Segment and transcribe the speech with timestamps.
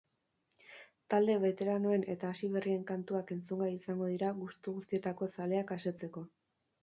[1.13, 6.27] Talde beteranoen eta hasi berrien kantuak entzungai izango dira gustu guztietako zaleak asetzeko.